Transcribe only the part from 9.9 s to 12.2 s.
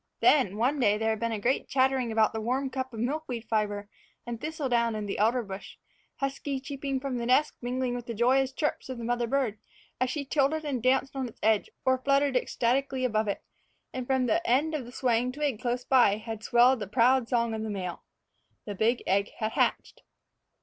as she tilted and danced on its edge or